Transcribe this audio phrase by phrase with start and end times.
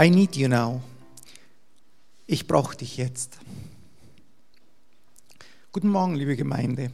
[0.00, 0.80] I need you now.
[2.28, 3.36] Ich brauche dich jetzt.
[5.72, 6.92] Guten Morgen, liebe Gemeinde.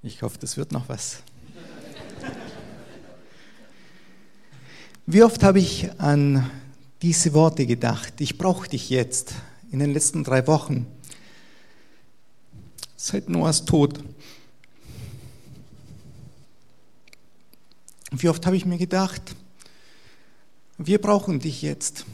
[0.00, 1.24] Ich hoffe, das wird noch was.
[5.06, 6.48] Wie oft habe ich an
[7.02, 8.20] diese Worte gedacht?
[8.20, 9.34] Ich brauche dich jetzt
[9.72, 10.86] in den letzten drei Wochen.
[12.94, 14.04] Seit Noahs Tod.
[18.12, 19.34] Wie oft habe ich mir gedacht,
[20.78, 22.04] wir brauchen dich jetzt,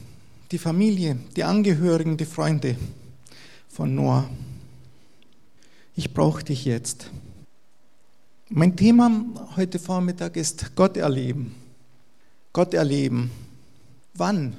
[0.51, 2.77] die Familie, die Angehörigen, die Freunde
[3.69, 4.29] von Noah.
[5.97, 7.11] Ich brauche dich jetzt.
[8.49, 9.25] Mein Thema
[9.57, 11.55] heute Vormittag ist Gott erleben.
[12.53, 13.31] Gott erleben.
[14.15, 14.57] Wann,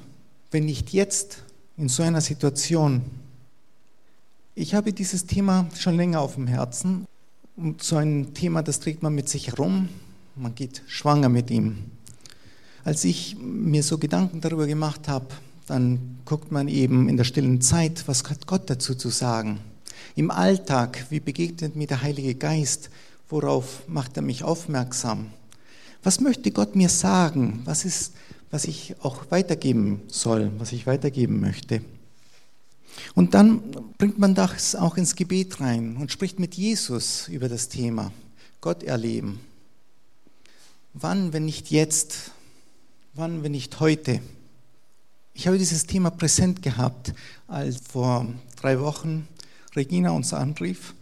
[0.50, 1.42] wenn nicht jetzt,
[1.76, 3.02] in so einer Situation?
[4.54, 7.06] Ich habe dieses Thema schon länger auf dem Herzen.
[7.56, 9.88] Und so ein Thema, das trägt man mit sich herum.
[10.36, 11.84] Man geht schwanger mit ihm.
[12.84, 15.26] Als ich mir so Gedanken darüber gemacht habe,
[15.66, 19.60] dann guckt man eben in der stillen Zeit, was hat Gott dazu zu sagen.
[20.16, 22.90] Im Alltag, wie begegnet mir der Heilige Geist?
[23.28, 25.28] Worauf macht er mich aufmerksam?
[26.02, 27.62] Was möchte Gott mir sagen?
[27.64, 28.14] Was ist,
[28.50, 31.82] was ich auch weitergeben soll, was ich weitergeben möchte?
[33.14, 33.62] Und dann
[33.96, 38.12] bringt man das auch ins Gebet rein und spricht mit Jesus über das Thema
[38.60, 39.40] Gott erleben.
[40.92, 42.32] Wann, wenn nicht jetzt?
[43.14, 44.22] Wann, wenn nicht heute?
[45.34, 47.12] Ich habe dieses Thema präsent gehabt,
[47.46, 49.28] als vor drei Wochen
[49.76, 50.94] Regina uns anrief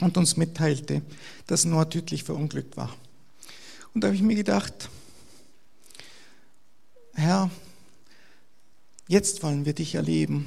[0.00, 1.02] und uns mitteilte,
[1.46, 2.92] dass Noah tödlich verunglückt war.
[3.94, 4.90] Und da habe ich mir gedacht,
[7.14, 7.48] Herr,
[9.06, 10.46] jetzt wollen wir dich erleben.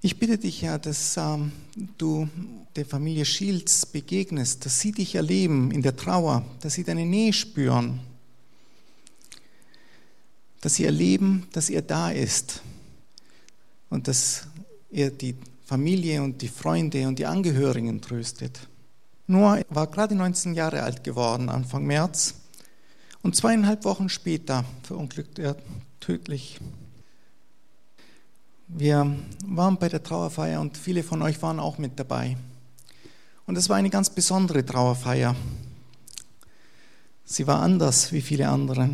[0.00, 1.52] Ich bitte dich, Herr, dass ähm,
[1.98, 2.30] du
[2.76, 7.34] der Familie Shields begegnest, dass sie dich erleben in der Trauer, dass sie deine Nähe
[7.34, 8.00] spüren
[10.62, 12.62] dass sie erleben, dass er da ist
[13.90, 14.46] und dass
[14.90, 15.34] er die
[15.66, 18.60] Familie und die Freunde und die Angehörigen tröstet.
[19.26, 22.34] Noah war gerade 19 Jahre alt geworden, Anfang März,
[23.22, 25.56] und zweieinhalb Wochen später verunglückte er
[26.00, 26.58] tödlich.
[28.68, 32.36] Wir waren bei der Trauerfeier und viele von euch waren auch mit dabei.
[33.46, 35.36] Und es war eine ganz besondere Trauerfeier.
[37.24, 38.90] Sie war anders wie viele andere.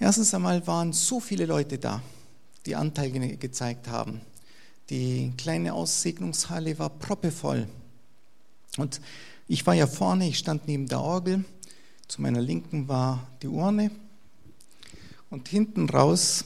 [0.00, 2.00] Erstens einmal waren so viele Leute da,
[2.66, 4.20] die Anteil gezeigt haben.
[4.90, 7.66] Die kleine Aussegnungshalle war proppevoll.
[8.76, 9.00] Und
[9.48, 11.44] ich war ja vorne, ich stand neben der Orgel.
[12.06, 13.90] Zu meiner Linken war die Urne.
[15.30, 16.44] Und hinten raus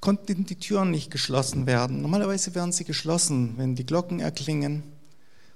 [0.00, 2.02] konnten die Türen nicht geschlossen werden.
[2.02, 4.84] Normalerweise werden sie geschlossen, wenn die Glocken erklingen.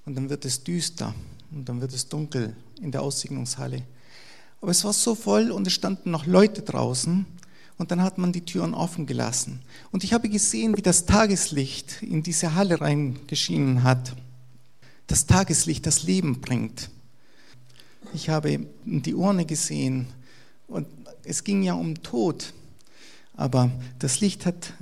[0.04, 1.14] Und dann wird es düster
[1.52, 3.82] und dann wird es dunkel in der Aussegnungshalle.
[4.60, 7.24] Aber es war so voll und es standen noch Leute draußen
[7.78, 9.60] und dann hat man die Türen offen gelassen.
[9.92, 14.16] Und ich habe gesehen, wie das Tageslicht in diese Halle reingeschienen hat.
[15.06, 16.90] Das Tageslicht, das Leben bringt.
[18.14, 20.06] Ich habe die Urne gesehen
[20.68, 20.86] und
[21.24, 22.54] es ging ja um Tod,
[23.34, 24.72] aber das Licht hat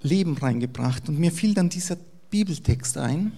[0.00, 1.08] Leben reingebracht.
[1.08, 1.96] Und mir fiel dann dieser
[2.30, 3.32] Bibeltext ein.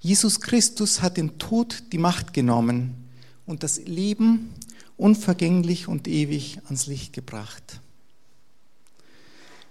[0.00, 2.94] Jesus Christus hat den Tod die Macht genommen
[3.46, 4.52] und das Leben
[4.96, 7.80] unvergänglich und ewig ans Licht gebracht.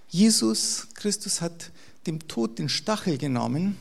[0.08, 1.72] Jesus Christus hat
[2.06, 3.76] dem Tod den Stachel genommen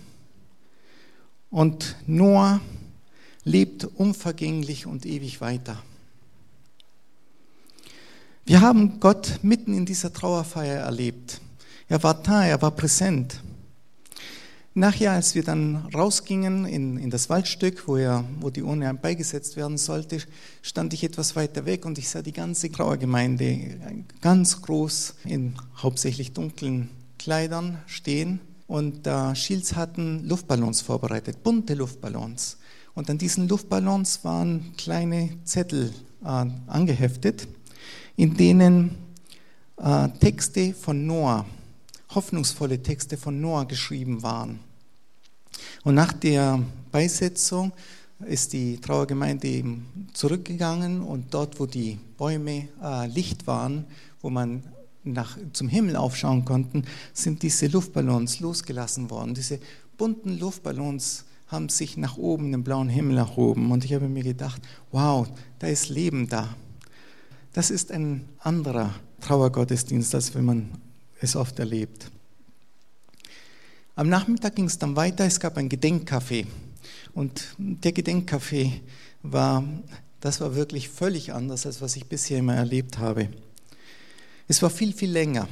[1.51, 2.59] und Noah
[3.43, 5.81] lebt unvergänglich und ewig weiter.
[8.45, 11.39] Wir haben Gott mitten in dieser Trauerfeier erlebt.
[11.87, 13.41] Er war da, er war präsent.
[14.77, 19.55] Nachher, als wir dann rausgingen in, in das Waldstück, wo, er, wo die Urne beigesetzt
[19.55, 20.17] werden sollte,
[20.61, 26.33] stand ich etwas weiter weg und ich sah die ganze Trauergemeinde ganz groß in hauptsächlich
[26.33, 28.41] dunklen Kleidern stehen.
[28.67, 32.57] Und äh, Shields hatten Luftballons vorbereitet, bunte Luftballons.
[32.95, 37.47] Und an diesen Luftballons waren kleine Zettel äh, angeheftet,
[38.17, 38.97] in denen
[39.77, 41.45] äh, Texte von Noah
[42.15, 44.59] hoffnungsvolle Texte von Noah geschrieben waren.
[45.83, 46.61] Und nach der
[46.91, 47.71] Beisetzung
[48.19, 53.85] ist die Trauergemeinde eben zurückgegangen und dort, wo die Bäume äh, Licht waren,
[54.21, 54.63] wo man
[55.03, 56.81] nach, zum Himmel aufschauen konnte,
[57.13, 59.33] sind diese Luftballons losgelassen worden.
[59.33, 59.59] Diese
[59.97, 63.71] bunten Luftballons haben sich nach oben, den blauen Himmel erhoben.
[63.71, 64.61] Und ich habe mir gedacht,
[64.91, 65.27] wow,
[65.59, 66.55] da ist Leben da.
[67.53, 70.71] Das ist ein anderer Trauergottesdienst, als wenn man
[71.21, 72.11] es oft erlebt.
[73.95, 76.45] Am Nachmittag ging es dann weiter, es gab ein Gedenkcafé.
[77.13, 78.81] Und der Gedenkcafé
[79.23, 79.63] war
[80.25, 83.29] Das war wirklich völlig anders, als was ich bisher immer erlebt habe.
[84.47, 85.47] Es war viel, viel länger.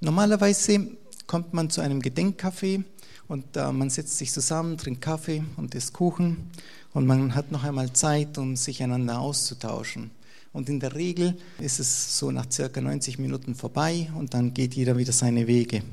[0.00, 0.88] Normalerweise
[1.28, 2.82] kommt man zu einem Gedenkcafé
[3.28, 6.50] und äh, man setzt sich zusammen, trinkt Kaffee und isst Kuchen
[6.92, 10.10] und man hat noch einmal Zeit, um sich einander auszutauschen.
[10.52, 14.74] Und in der Regel ist es so nach circa 90 Minuten vorbei und dann geht
[14.74, 15.84] jeder wieder seine Wege.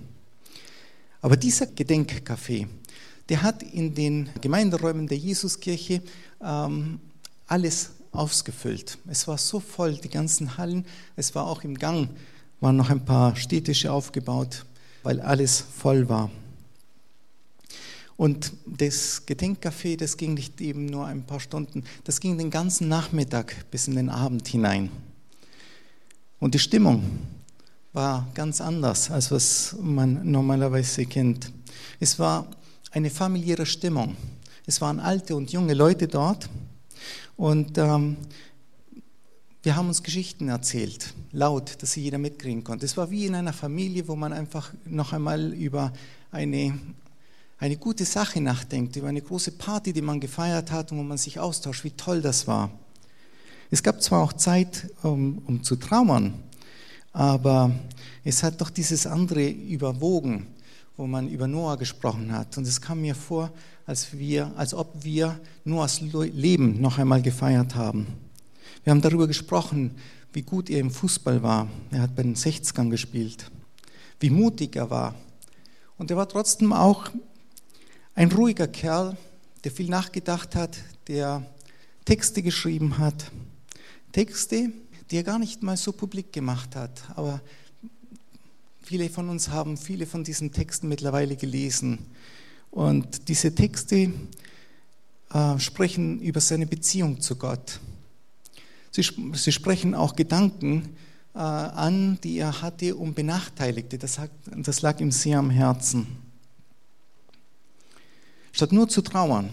[1.21, 2.67] Aber dieser Gedenkcafé,
[3.29, 6.01] der hat in den Gemeinderäumen der Jesuskirche
[6.41, 6.99] ähm,
[7.47, 8.97] alles ausgefüllt.
[9.07, 10.85] Es war so voll, die ganzen Hallen,
[11.15, 12.09] es war auch im Gang,
[12.59, 14.65] waren noch ein paar Städtische aufgebaut,
[15.03, 16.31] weil alles voll war.
[18.15, 22.87] Und das Gedenkcafé, das ging nicht eben nur ein paar Stunden, das ging den ganzen
[22.87, 24.89] Nachmittag bis in den Abend hinein.
[26.39, 27.03] Und die Stimmung
[27.93, 31.51] war ganz anders, als was man normalerweise kennt.
[31.99, 32.47] Es war
[32.91, 34.15] eine familiäre Stimmung.
[34.65, 36.49] Es waren alte und junge Leute dort
[37.37, 38.17] und ähm,
[39.63, 42.85] wir haben uns Geschichten erzählt, laut, dass sie jeder mitkriegen konnte.
[42.85, 45.91] Es war wie in einer Familie, wo man einfach noch einmal über
[46.31, 46.79] eine,
[47.57, 51.17] eine gute Sache nachdenkt, über eine große Party, die man gefeiert hat und wo man
[51.17, 52.71] sich austauscht, wie toll das war.
[53.69, 56.35] Es gab zwar auch Zeit, um, um zu trauern,
[57.17, 57.71] aber
[58.23, 60.45] es hat doch dieses andere überwogen,
[60.97, 62.55] wo man über Noah gesprochen hat.
[62.59, 63.51] Und es kam mir vor,
[63.87, 68.05] als, wir, als ob wir Noahs Leben noch einmal gefeiert haben.
[68.83, 69.95] Wir haben darüber gesprochen,
[70.31, 71.67] wie gut er im Fußball war.
[71.89, 73.49] Er hat bei den 60ern gespielt.
[74.19, 75.15] Wie mutig er war.
[75.97, 77.09] Und er war trotzdem auch
[78.13, 79.17] ein ruhiger Kerl,
[79.63, 80.77] der viel nachgedacht hat,
[81.07, 81.43] der
[82.05, 83.31] Texte geschrieben hat.
[84.11, 84.71] Texte,
[85.09, 87.01] die er gar nicht mal so publik gemacht hat.
[87.15, 87.41] Aber
[88.81, 91.99] viele von uns haben viele von diesen Texten mittlerweile gelesen.
[92.71, 94.11] Und diese Texte
[95.33, 97.79] äh, sprechen über seine Beziehung zu Gott.
[98.91, 100.95] Sie, sie sprechen auch Gedanken
[101.33, 103.97] äh, an, die er hatte um Benachteiligte.
[103.97, 106.07] Das, hat, das lag ihm sehr am Herzen.
[108.51, 109.51] Statt nur zu trauern,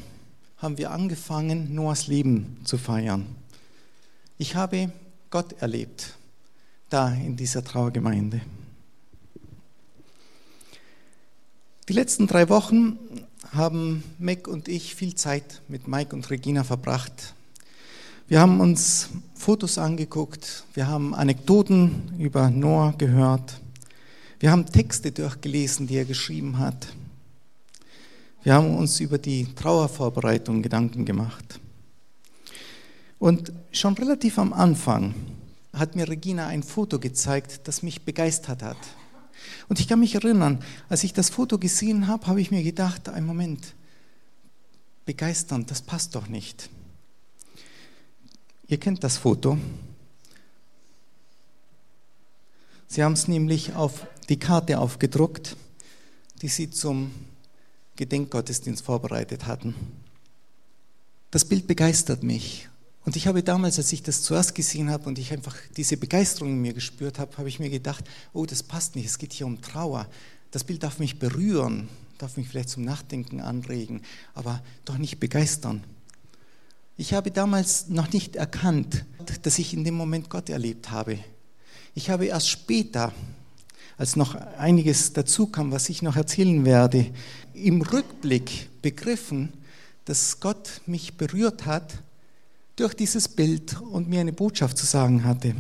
[0.57, 3.27] haben wir angefangen, Noahs Leben zu feiern.
[4.39, 4.91] Ich habe
[5.35, 6.15] Gott erlebt,
[6.91, 8.41] da in dieser Trauergemeinde.
[11.89, 13.01] Die letzten drei Wochen
[13.51, 17.35] haben Meg und ich viel Zeit mit Mike und Regina verbracht.
[18.29, 23.61] Wir haben uns Fotos angeguckt, wir haben Anekdoten über Noah gehört,
[24.39, 26.95] wir haben Texte durchgelesen, die er geschrieben hat.
[28.45, 31.59] Wir haben uns über die Trauervorbereitung Gedanken gemacht.
[33.25, 35.15] Und schon relativ am Anfang
[35.73, 38.77] hat mir Regina ein Foto gezeigt, das mich begeistert hat.
[39.67, 43.09] Und ich kann mich erinnern, als ich das Foto gesehen habe, habe ich mir gedacht,
[43.09, 43.73] ein Moment,
[45.07, 46.69] begeisternd, das passt doch nicht.
[48.67, 49.57] Ihr kennt das Foto.
[52.89, 55.57] Sie haben es nämlich auf die Karte aufgedruckt,
[56.43, 57.11] die Sie zum
[57.97, 59.75] Gedenkgottesdienst vorbereitet hatten.
[61.31, 62.69] Das Bild begeistert mich.
[63.05, 66.51] Und ich habe damals, als ich das zuerst gesehen habe und ich einfach diese Begeisterung
[66.51, 69.47] in mir gespürt habe, habe ich mir gedacht, oh, das passt nicht, es geht hier
[69.47, 70.09] um Trauer.
[70.51, 75.85] Das Bild darf mich berühren, darf mich vielleicht zum Nachdenken anregen, aber doch nicht begeistern.
[76.97, 79.05] Ich habe damals noch nicht erkannt,
[79.43, 81.19] dass ich in dem Moment Gott erlebt habe.
[81.95, 83.13] Ich habe erst später,
[83.99, 87.07] als noch einiges dazu kam, was ich noch erzählen werde,
[87.53, 89.53] im Rückblick begriffen,
[90.05, 91.99] dass Gott mich berührt hat
[92.77, 95.55] durch dieses Bild und mir eine Botschaft zu sagen hatte.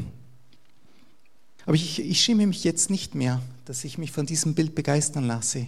[1.67, 5.25] Aber ich, ich schäme mich jetzt nicht mehr, dass ich mich von diesem Bild begeistern
[5.25, 5.67] lasse.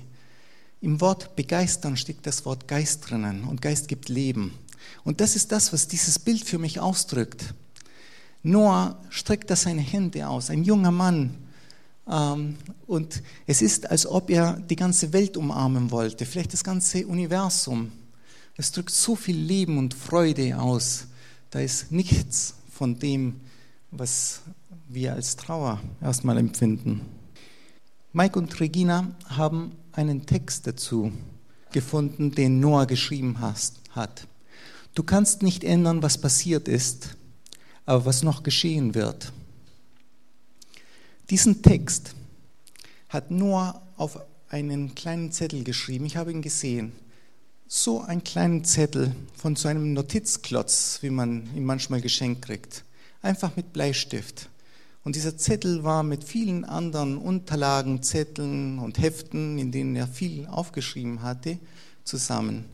[0.81, 4.53] Im Wort begeistern steckt das Wort Geist drinnen und Geist gibt Leben.
[5.05, 7.55] Und das ist das, was dieses Bild für mich ausdrückt.
[8.43, 11.35] Noah streckt da seine Hände aus, ein junger Mann.
[12.09, 17.07] Ähm, und es ist, als ob er die ganze Welt umarmen wollte, vielleicht das ganze
[17.07, 17.91] Universum.
[18.57, 21.07] Es drückt so viel Leben und Freude aus.
[21.51, 23.41] Da ist nichts von dem,
[23.91, 24.43] was
[24.89, 27.03] wir als Trauer erstmal empfinden.
[28.13, 31.13] Mike und Regina haben einen Text dazu
[31.73, 34.27] gefunden, den Noah geschrieben hat.
[34.95, 37.17] Du kannst nicht ändern, was passiert ist,
[37.85, 39.33] aber was noch geschehen wird.
[41.29, 42.15] Diesen Text
[43.09, 46.07] hat Noah auf einen kleinen Zettel geschrieben.
[46.07, 46.93] Ich habe ihn gesehen.
[47.69, 52.85] So einen kleinen Zettel von so einem Notizklotz, wie man ihn manchmal geschenkt kriegt.
[53.23, 54.49] Einfach mit Bleistift.
[55.03, 60.47] Und dieser Zettel war mit vielen anderen Unterlagen, Zetteln und Heften, in denen er viel
[60.47, 61.59] aufgeschrieben hatte,
[62.05, 62.67] zusammen.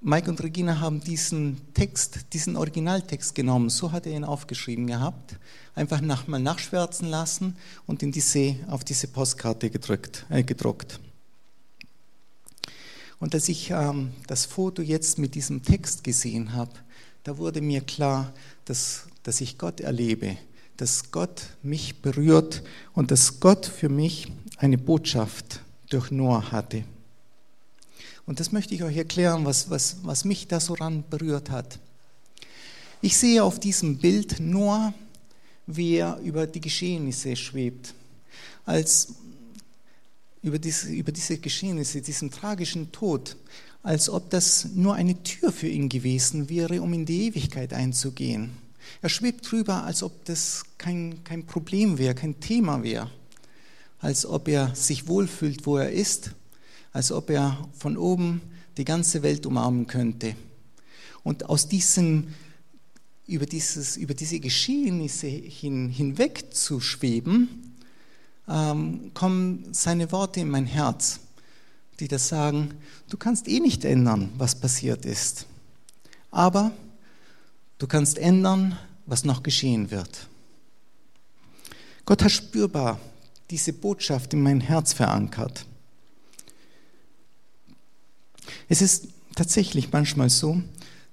[0.00, 5.34] Mike und Regina haben diesen Text, diesen Originaltext genommen, so hat er ihn aufgeschrieben gehabt,
[5.74, 11.00] einfach nach, mal nachschwärzen lassen und in diese, auf diese Postkarte gedrückt, äh, gedruckt.
[13.20, 16.72] Und als ich ähm, das Foto jetzt mit diesem Text gesehen habe,
[17.24, 18.32] da wurde mir klar,
[18.64, 20.36] dass, dass ich Gott erlebe,
[20.76, 22.62] dass Gott mich berührt
[22.94, 25.60] und dass Gott für mich eine Botschaft
[25.90, 26.84] durch Noah hatte.
[28.26, 31.78] Und das möchte ich euch erklären, was, was, was mich da so ran berührt hat.
[33.00, 34.92] Ich sehe auf diesem Bild Noah,
[35.66, 37.94] wie er über die Geschehnisse schwebt.
[38.64, 39.14] Als
[40.42, 43.36] über diese, über diese Geschehnisse, diesen tragischen Tod,
[43.82, 48.50] als ob das nur eine Tür für ihn gewesen wäre, um in die Ewigkeit einzugehen.
[49.02, 53.10] Er schwebt drüber, als ob das kein, kein Problem wäre, kein Thema wäre,
[53.98, 56.32] als ob er sich wohlfühlt, wo er ist,
[56.92, 58.40] als ob er von oben
[58.76, 60.34] die ganze Welt umarmen könnte.
[61.22, 62.28] Und aus diesem,
[63.26, 67.67] über, dieses, über diese Geschehnisse hin, hinweg zu schweben,
[68.48, 71.20] ähm, kommen seine Worte in mein Herz,
[72.00, 72.74] die das sagen,
[73.08, 75.46] du kannst eh nicht ändern, was passiert ist,
[76.30, 76.72] aber
[77.78, 80.28] du kannst ändern, was noch geschehen wird.
[82.04, 82.98] Gott hat spürbar
[83.50, 85.66] diese Botschaft in mein Herz verankert.
[88.68, 90.62] Es ist tatsächlich manchmal so,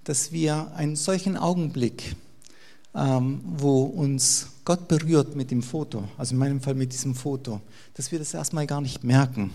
[0.04, 2.16] dass wir einen solchen Augenblick,
[2.96, 7.62] ähm, wo uns Gott berührt mit dem Foto, also in meinem Fall mit diesem Foto,
[7.94, 9.52] dass wir das erstmal gar nicht merken,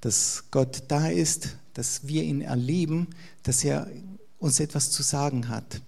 [0.00, 3.08] dass Gott da ist, dass wir ihn erleben,
[3.42, 3.88] dass er
[4.38, 5.80] uns etwas zu sagen hat.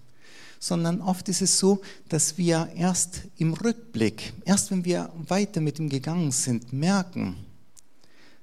[0.59, 5.79] Sondern oft ist es so, dass wir erst im Rückblick, erst wenn wir weiter mit
[5.79, 7.35] ihm gegangen sind, merken,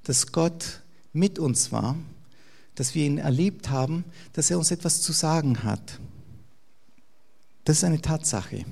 [0.02, 0.81] dass Gott
[1.12, 1.97] mit uns war,
[2.75, 6.00] dass wir ihn erlebt haben, dass er uns etwas zu sagen hat.
[7.69, 8.65] Das ist eine Tatsache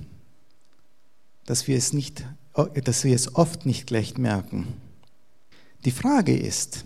[1.46, 4.66] dass wir es, nicht, dass wir es oft nicht gleich merken.
[5.84, 6.84] Die Frage ist,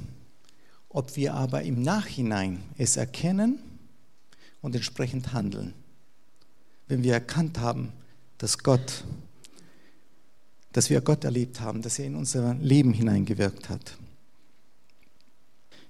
[0.91, 3.59] ob wir aber im Nachhinein es erkennen
[4.61, 5.73] und entsprechend handeln.
[6.87, 7.93] Wenn wir erkannt haben,
[8.37, 9.05] dass Gott,
[10.73, 13.97] dass wir Gott erlebt haben, dass er in unser Leben hineingewirkt hat.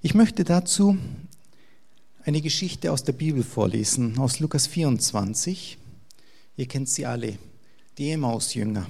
[0.01, 0.97] Ich möchte dazu
[2.23, 5.80] eine Geschichte aus der Bibel vorlesen, aus Lukas 24.
[6.61, 7.39] Ihr kennt sie alle
[7.97, 8.87] die Emmaus-Jünger.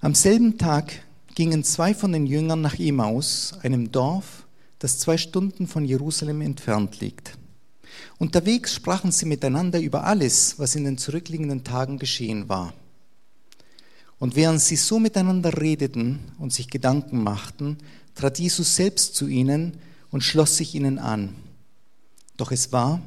[0.00, 0.92] Am selben Tag
[1.34, 4.46] gingen zwei von den Jüngern nach Emmaus, einem Dorf,
[4.78, 7.38] das zwei Stunden von Jerusalem entfernt liegt.
[8.18, 12.74] Unterwegs sprachen sie miteinander über alles, was in den zurückliegenden Tagen geschehen war.
[14.18, 17.78] Und während sie so miteinander redeten und sich Gedanken machten,
[18.14, 19.78] trat Jesus selbst zu ihnen
[20.10, 21.34] und schloss sich ihnen an.
[22.36, 23.00] Doch es war,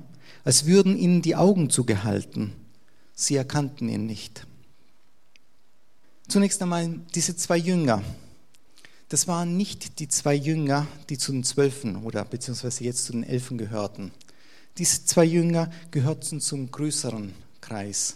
[0.44, 2.65] als würden ihnen die Augen zugehalten.
[3.16, 4.46] Sie erkannten ihn nicht.
[6.28, 8.04] Zunächst einmal diese zwei Jünger.
[9.10, 13.24] Das waren nicht die zwei Jünger, die zu den Zwölfen oder beziehungsweise jetzt zu den
[13.24, 14.12] Elfen gehörten.
[14.78, 18.16] Diese zwei Jünger gehörten zum größeren Kreis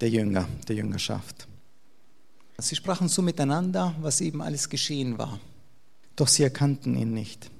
[0.00, 1.48] der Jünger, der Jüngerschaft.
[2.58, 5.40] Sie sprachen so miteinander, was eben alles geschehen war.
[6.16, 7.50] Doch sie erkannten ihn nicht.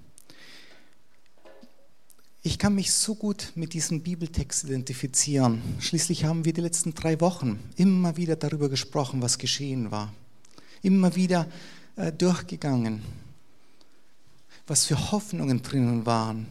[2.46, 5.60] Ich kann mich so gut mit diesem Bibeltext identifizieren.
[5.80, 10.14] Schließlich haben wir die letzten drei Wochen immer wieder darüber gesprochen, was geschehen war.
[10.80, 11.48] Immer wieder
[11.96, 13.02] äh, durchgegangen,
[14.68, 16.46] was für Hoffnungen drinnen waren,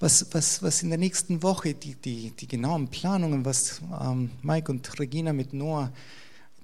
[0.00, 4.72] was, was, was in der nächsten Woche, die, die, die genauen Planungen, was ähm, Mike
[4.72, 5.92] und Regina mit Noah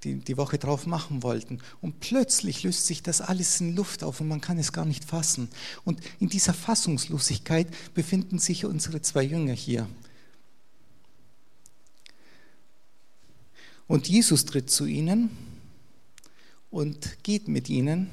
[0.05, 1.59] die, die Woche drauf machen wollten.
[1.81, 5.05] Und plötzlich löst sich das alles in Luft auf und man kann es gar nicht
[5.05, 5.49] fassen.
[5.85, 9.89] Und in dieser Fassungslosigkeit befinden sich unsere zwei Jünger hier.
[13.87, 15.31] Und Jesus tritt zu ihnen
[16.71, 18.09] und geht mit ihnen.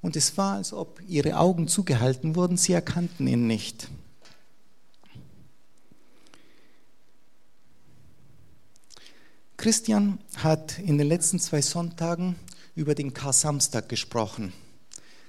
[0.00, 3.88] Und es war, als ob ihre Augen zugehalten wurden, sie erkannten ihn nicht.
[9.56, 12.36] Christian hat in den letzten zwei Sonntagen
[12.74, 14.52] über den Kar-Samstag gesprochen.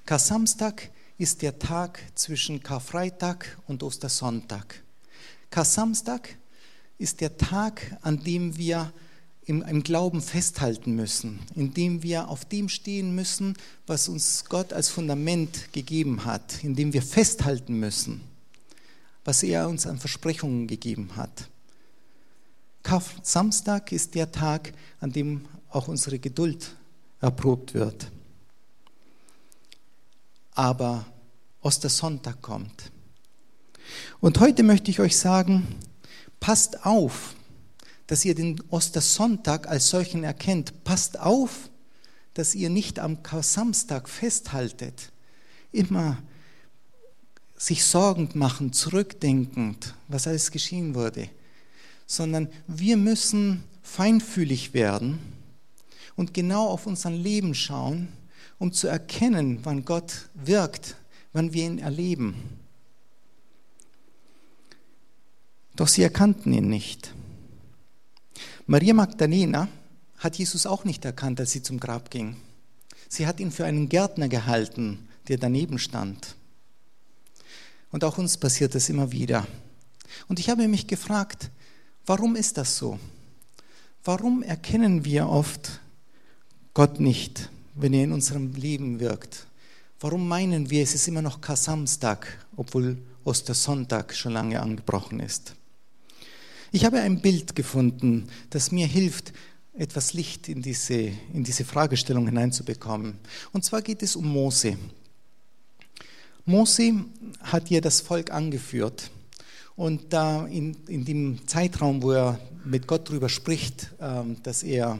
[0.04, 4.82] Kar-Samstag ist der Tag zwischen Karfreitag und Ostersonntag.
[5.50, 6.36] Kar-Samstag
[6.98, 8.92] ist der Tag, an dem wir
[9.46, 13.56] im, im, Glauben festhalten müssen, in dem wir auf dem stehen müssen,
[13.86, 18.20] was uns Gott als Fundament gegeben hat, in dem wir festhalten müssen,
[19.24, 21.48] was er uns an Versprechungen gegeben hat.
[23.22, 26.74] Samstag ist der Tag, an dem auch unsere Geduld
[27.20, 28.10] erprobt wird.
[30.52, 31.06] Aber
[31.60, 32.90] Ostersonntag kommt.
[34.20, 35.66] Und heute möchte ich euch sagen,
[36.40, 37.34] passt auf,
[38.06, 40.84] dass ihr den Ostersonntag als solchen erkennt.
[40.84, 41.70] Passt auf,
[42.34, 45.12] dass ihr nicht am Samstag festhaltet,
[45.72, 46.18] immer
[47.56, 51.28] sich sorgend machen, zurückdenkend, was alles geschehen wurde,
[52.08, 55.20] sondern wir müssen feinfühlig werden
[56.16, 58.08] und genau auf unser Leben schauen,
[58.58, 60.96] um zu erkennen, wann Gott wirkt,
[61.32, 62.34] wann wir ihn erleben.
[65.76, 67.14] Doch sie erkannten ihn nicht.
[68.66, 69.68] Maria Magdalena
[70.16, 72.36] hat Jesus auch nicht erkannt, als sie zum Grab ging.
[73.08, 76.34] Sie hat ihn für einen Gärtner gehalten, der daneben stand.
[77.90, 79.46] Und auch uns passiert das immer wieder.
[80.26, 81.50] Und ich habe mich gefragt,
[82.08, 82.98] warum ist das so?
[84.02, 85.80] Warum erkennen wir oft
[86.72, 89.46] Gott nicht, wenn er in unserem Leben wirkt?
[90.00, 95.54] Warum meinen wir, es ist immer noch Kasamstag, obwohl Ostersonntag schon lange angebrochen ist?
[96.72, 99.32] Ich habe ein Bild gefunden, das mir hilft,
[99.74, 103.18] etwas Licht in diese, in diese Fragestellung hineinzubekommen.
[103.52, 104.76] Und zwar geht es um Mose.
[106.44, 107.04] Mose
[107.42, 109.10] hat hier das Volk angeführt.
[109.78, 114.98] Und da in, in dem Zeitraum, wo er mit Gott darüber spricht, ähm, dass er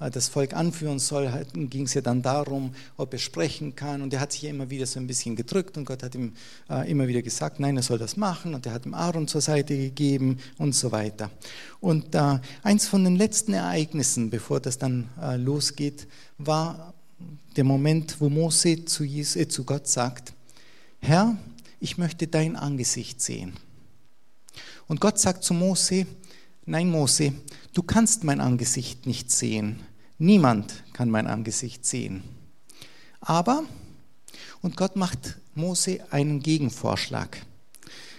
[0.00, 4.00] äh, das Volk anführen soll, ging es ja dann darum, ob er sprechen kann.
[4.00, 6.32] Und er hat sich ja immer wieder so ein bisschen gedrückt und Gott hat ihm
[6.70, 8.54] äh, immer wieder gesagt, nein, er soll das machen.
[8.54, 11.30] Und er hat ihm Aaron zur Seite gegeben und so weiter.
[11.80, 16.94] Und äh, eins von den letzten Ereignissen, bevor das dann losgeht, war
[17.56, 20.32] der Moment, wo Mose zu Gott sagt,
[21.00, 21.36] Herr,
[21.78, 23.52] ich möchte dein Angesicht sehen.
[24.86, 26.06] Und Gott sagt zu Mose,
[26.66, 27.32] nein Mose,
[27.72, 29.80] du kannst mein Angesicht nicht sehen.
[30.18, 32.22] Niemand kann mein Angesicht sehen.
[33.20, 33.64] Aber,
[34.62, 37.38] und Gott macht Mose einen Gegenvorschlag.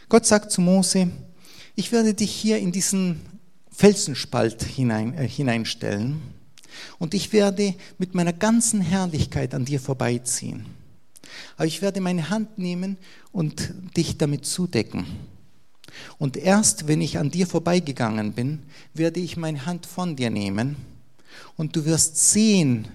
[0.10, 1.10] Gott sagt zu Mose,
[1.75, 3.21] ich werde dich hier in diesen
[3.71, 6.21] Felsenspalt hinein, äh, hineinstellen
[6.99, 10.65] und ich werde mit meiner ganzen Herrlichkeit an dir vorbeiziehen.
[11.58, 12.97] Aber ich werde meine Hand nehmen
[13.32, 15.06] und dich damit zudecken.
[16.17, 20.76] Und erst wenn ich an dir vorbeigegangen bin, werde ich meine Hand von dir nehmen
[21.58, 22.88] und du wirst sehen,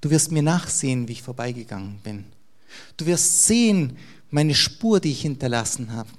[0.00, 2.24] du wirst mir nachsehen, wie ich vorbeigegangen bin.
[2.96, 3.96] Du wirst sehen,
[4.30, 6.10] meine Spur, die ich hinterlassen habe.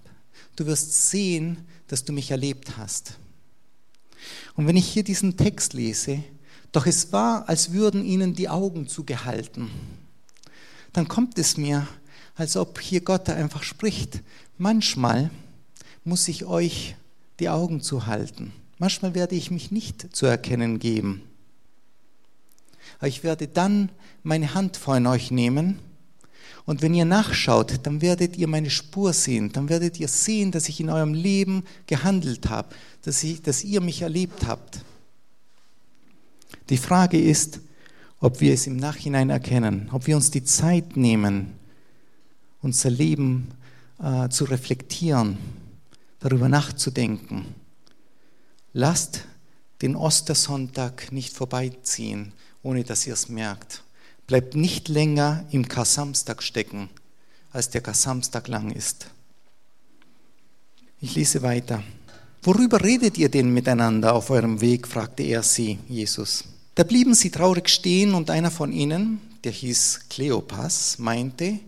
[0.55, 3.17] Du wirst sehen, dass du mich erlebt hast.
[4.55, 6.23] Und wenn ich hier diesen Text lese,
[6.71, 9.69] doch es war, als würden ihnen die Augen zugehalten,
[10.93, 11.87] dann kommt es mir,
[12.35, 14.21] als ob hier Gott einfach spricht.
[14.57, 15.29] Manchmal
[16.03, 16.95] muss ich euch
[17.39, 18.51] die Augen zuhalten.
[18.77, 21.23] Manchmal werde ich mich nicht zu erkennen geben.
[22.99, 23.89] Aber ich werde dann
[24.23, 25.79] meine Hand von euch nehmen
[26.69, 29.51] und wenn ihr nachschaut, dann werdet ihr meine Spur sehen.
[29.51, 33.81] Dann werdet ihr sehen, dass ich in eurem Leben gehandelt habe, dass, ich, dass ihr
[33.81, 34.85] mich erlebt habt.
[36.69, 37.59] Die Frage ist,
[38.19, 41.53] ob wir es im Nachhinein erkennen, ob wir uns die Zeit nehmen,
[42.61, 43.47] unser Leben
[43.99, 45.39] äh, zu reflektieren
[46.19, 47.55] darüber nachzudenken.
[48.73, 49.25] Lasst
[49.81, 53.83] den Ostersonntag nicht vorbeiziehen, ohne dass ihr es merkt.
[54.27, 56.89] Bleibt nicht länger im Kasamstag stecken,
[57.51, 59.07] als der Kasamstag lang ist.
[61.01, 61.83] Ich lese weiter.
[62.43, 64.87] Worüber redet ihr denn miteinander auf eurem Weg?
[64.87, 66.43] fragte er sie, Jesus.
[66.75, 71.59] Da blieben sie traurig stehen und einer von ihnen, der hieß Kleopas, meinte,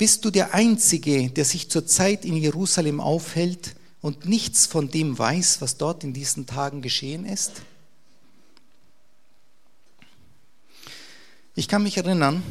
[0.00, 5.60] bist du der Einzige, der sich zurzeit in Jerusalem aufhält und nichts von dem weiß,
[5.60, 7.60] was dort in diesen Tagen geschehen ist?
[11.54, 12.42] Ich kann mich erinnern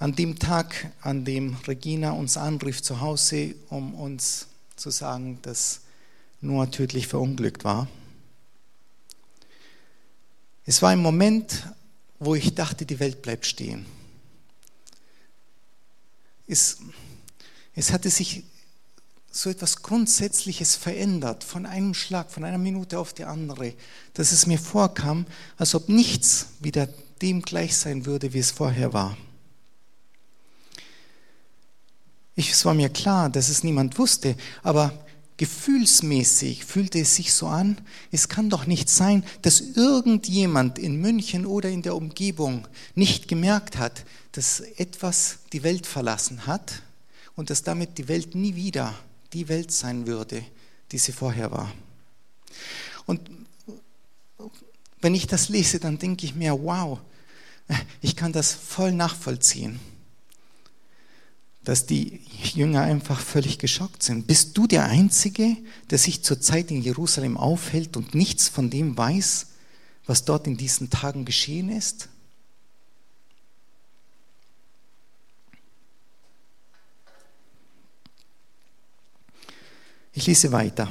[0.00, 5.82] an dem Tag, an dem Regina uns anrief zu Hause, um uns zu sagen, dass
[6.40, 7.86] Noah tödlich verunglückt war.
[10.66, 11.68] Es war ein Moment,
[12.18, 13.86] wo ich dachte, die Welt bleibt stehen
[16.50, 16.78] es,
[17.74, 18.44] es hatte sich
[19.30, 23.74] so etwas Grundsätzliches verändert, von einem Schlag, von einer Minute auf die andere,
[24.14, 26.88] dass es mir vorkam, als ob nichts wieder
[27.22, 29.16] dem gleich sein würde, wie es vorher war.
[32.34, 34.92] Ich, es war mir klar, dass es niemand wusste, aber
[35.40, 37.78] gefühlsmäßig fühlte es sich so an,
[38.12, 43.78] es kann doch nicht sein, dass irgendjemand in München oder in der Umgebung nicht gemerkt
[43.78, 46.82] hat, dass etwas die Welt verlassen hat
[47.36, 48.94] und dass damit die Welt nie wieder
[49.32, 50.44] die Welt sein würde,
[50.92, 51.72] die sie vorher war.
[53.06, 53.30] Und
[55.00, 56.98] wenn ich das lese, dann denke ich mir, wow,
[58.02, 59.80] ich kann das voll nachvollziehen.
[61.64, 62.20] Dass die
[62.54, 64.26] Jünger einfach völlig geschockt sind.
[64.26, 65.56] Bist du der Einzige,
[65.90, 69.46] der sich zurzeit in Jerusalem aufhält und nichts von dem weiß,
[70.06, 72.08] was dort in diesen Tagen geschehen ist?
[80.12, 80.90] Ich lese weiter.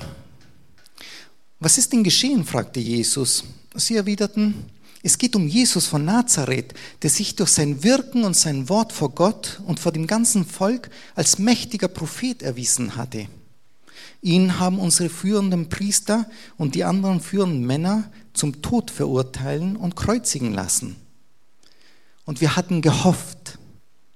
[1.59, 2.45] Was ist denn geschehen?
[2.45, 3.43] fragte Jesus.
[3.75, 4.65] Sie erwiderten,
[5.01, 9.11] es geht um Jesus von Nazareth, der sich durch sein Wirken und sein Wort vor
[9.11, 13.27] Gott und vor dem ganzen Volk als mächtiger Prophet erwiesen hatte.
[14.21, 20.53] Ihn haben unsere führenden Priester und die anderen führenden Männer zum Tod verurteilen und kreuzigen
[20.53, 20.97] lassen.
[22.25, 23.57] Und wir hatten gehofft,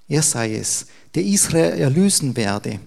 [0.10, 2.82] er sei es, der Israel erlösen werde.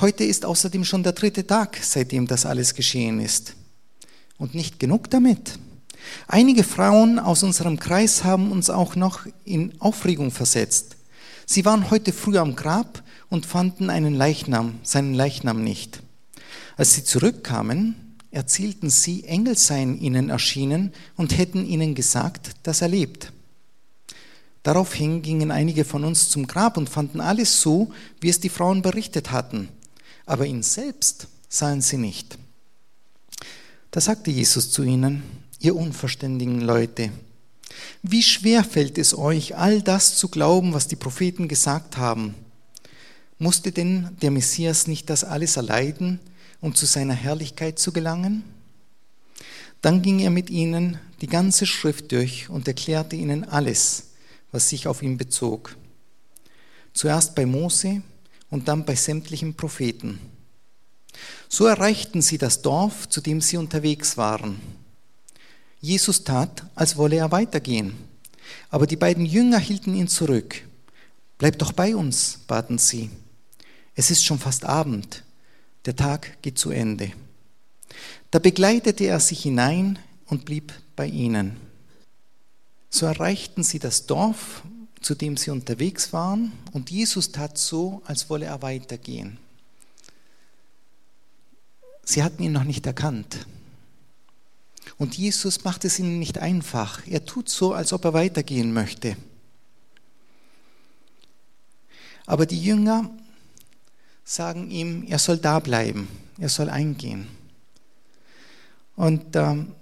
[0.00, 3.54] Heute ist außerdem schon der dritte Tag, seitdem das alles geschehen ist.
[4.38, 5.58] Und nicht genug damit.
[6.28, 10.96] Einige Frauen aus unserem Kreis haben uns auch noch in Aufregung versetzt.
[11.46, 16.02] Sie waren heute früh am Grab und fanden einen Leichnam, seinen Leichnam nicht.
[16.76, 17.94] Als sie zurückkamen,
[18.30, 23.32] erzählten sie, Engel seien ihnen erschienen und hätten ihnen gesagt, dass er lebt.
[24.62, 28.82] Daraufhin gingen einige von uns zum Grab und fanden alles so, wie es die Frauen
[28.82, 29.68] berichtet hatten,
[30.26, 32.36] aber ihn selbst sahen sie nicht.
[33.92, 35.22] Da sagte Jesus zu ihnen,
[35.60, 37.10] ihr unverständigen Leute.
[38.02, 42.34] Wie schwer fällt es euch, all das zu glauben, was die Propheten gesagt haben?
[43.38, 46.20] Musste denn der Messias nicht das alles erleiden,
[46.60, 48.44] um zu seiner Herrlichkeit zu gelangen?
[49.82, 54.08] Dann ging er mit ihnen die ganze Schrift durch und erklärte ihnen alles,
[54.52, 55.76] was sich auf ihn bezog.
[56.92, 58.02] Zuerst bei Mose
[58.50, 60.18] und dann bei sämtlichen Propheten.
[61.48, 64.60] So erreichten sie das Dorf, zu dem sie unterwegs waren.
[65.86, 67.94] Jesus tat, als wolle er weitergehen.
[68.70, 70.62] Aber die beiden Jünger hielten ihn zurück.
[71.38, 73.08] Bleib doch bei uns, baten sie.
[73.94, 75.22] Es ist schon fast Abend.
[75.84, 77.12] Der Tag geht zu Ende.
[78.32, 81.56] Da begleitete er sich hinein und blieb bei ihnen.
[82.90, 84.64] So erreichten sie das Dorf,
[85.00, 89.38] zu dem sie unterwegs waren, und Jesus tat so, als wolle er weitergehen.
[92.02, 93.46] Sie hatten ihn noch nicht erkannt.
[94.98, 97.06] Und Jesus macht es ihnen nicht einfach.
[97.06, 99.16] Er tut so, als ob er weitergehen möchte.
[102.24, 103.10] Aber die Jünger
[104.24, 107.28] sagen ihm, er soll da bleiben, er soll eingehen.
[108.96, 109.72] Und ähm,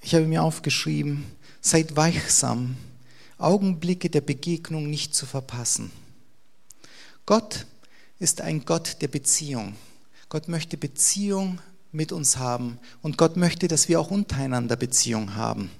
[0.00, 1.24] ich habe mir aufgeschrieben,
[1.60, 2.76] seid weichsam,
[3.38, 5.90] Augenblicke der Begegnung nicht zu verpassen.
[7.26, 7.66] Gott
[8.18, 9.74] ist ein Gott der Beziehung.
[10.28, 11.60] Gott möchte Beziehung
[11.92, 12.78] mit uns haben.
[13.02, 15.70] Und Gott möchte, dass wir auch untereinander Beziehung haben.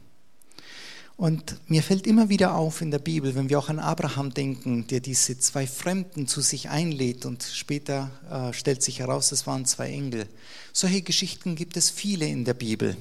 [1.21, 4.87] Und mir fällt immer wieder auf in der Bibel, wenn wir auch an Abraham denken,
[4.87, 9.67] der diese zwei Fremden zu sich einlädt und später äh, stellt sich heraus, es waren
[9.67, 10.27] zwei Engel.
[10.73, 12.97] Solche Geschichten gibt es viele in der Bibel,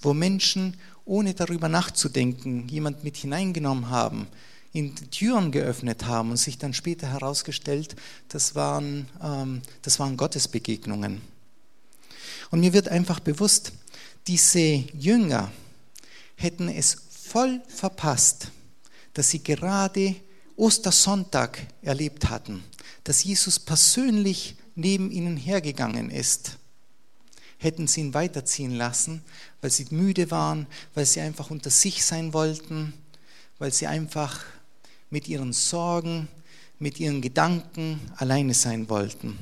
[0.00, 4.26] wo Menschen, ohne darüber nachzudenken, jemand mit hineingenommen haben,
[4.72, 7.94] ihnen die Türen geöffnet haben und sich dann später herausgestellt,
[8.30, 11.20] das waren, ähm, das waren Gottesbegegnungen.
[12.52, 13.72] Und mir wird einfach bewusst,
[14.26, 15.50] diese Jünger
[16.36, 18.48] hätten es voll verpasst,
[19.14, 20.14] dass sie gerade
[20.56, 22.62] Ostersonntag erlebt hatten,
[23.04, 26.58] dass Jesus persönlich neben ihnen hergegangen ist.
[27.56, 29.22] Hätten sie ihn weiterziehen lassen,
[29.62, 32.92] weil sie müde waren, weil sie einfach unter sich sein wollten,
[33.58, 34.44] weil sie einfach
[35.08, 36.28] mit ihren Sorgen,
[36.78, 39.38] mit ihren Gedanken alleine sein wollten.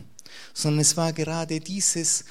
[0.54, 2.24] Sondern es war gerade dieses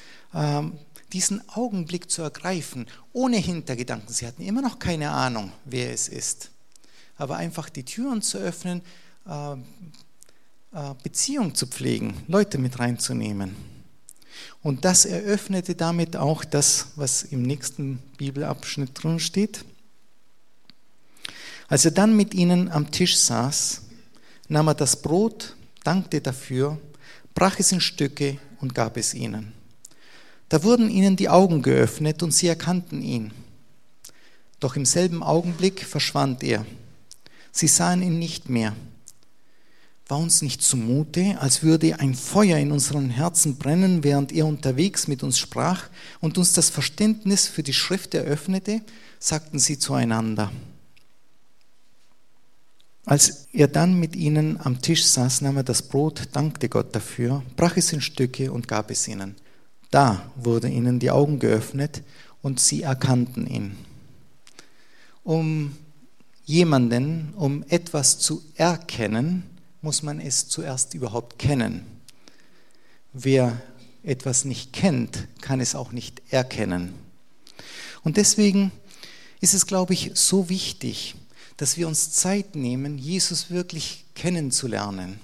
[1.11, 4.13] diesen Augenblick zu ergreifen, ohne Hintergedanken.
[4.13, 6.51] Sie hatten immer noch keine Ahnung, wer es ist.
[7.17, 8.81] Aber einfach die Türen zu öffnen,
[9.27, 9.55] äh, äh,
[11.03, 13.55] Beziehung zu pflegen, Leute mit reinzunehmen.
[14.61, 19.65] Und das eröffnete damit auch das, was im nächsten Bibelabschnitt drin steht.
[21.67, 23.81] Als er dann mit ihnen am Tisch saß,
[24.47, 26.79] nahm er das Brot, dankte dafür,
[27.33, 29.58] brach es in Stücke und gab es ihnen.
[30.49, 33.31] Da wurden ihnen die Augen geöffnet und sie erkannten ihn.
[34.59, 36.65] Doch im selben Augenblick verschwand er.
[37.51, 38.75] Sie sahen ihn nicht mehr.
[40.07, 45.07] War uns nicht zumute, als würde ein Feuer in unseren Herzen brennen, während er unterwegs
[45.07, 45.87] mit uns sprach
[46.19, 48.81] und uns das Verständnis für die Schrift eröffnete,
[49.19, 50.51] sagten sie zueinander.
[53.05, 57.43] Als er dann mit ihnen am Tisch saß, nahm er das Brot, dankte Gott dafür,
[57.55, 59.35] brach es in Stücke und gab es ihnen.
[59.91, 62.03] Da wurden ihnen die Augen geöffnet
[62.41, 63.75] und sie erkannten ihn.
[65.23, 65.75] Um
[66.45, 69.43] jemanden, um etwas zu erkennen,
[69.81, 71.85] muss man es zuerst überhaupt kennen.
[73.13, 73.61] Wer
[74.03, 76.93] etwas nicht kennt, kann es auch nicht erkennen.
[78.03, 78.71] Und deswegen
[79.41, 81.15] ist es, glaube ich, so wichtig,
[81.57, 85.19] dass wir uns Zeit nehmen, Jesus wirklich kennenzulernen,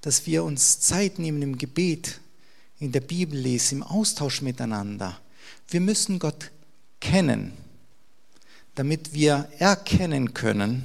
[0.00, 2.20] dass wir uns Zeit nehmen im Gebet,
[2.82, 5.18] in der Bibel lesen, im Austausch miteinander.
[5.68, 6.50] Wir müssen Gott
[7.00, 7.52] kennen,
[8.74, 10.84] damit wir erkennen können,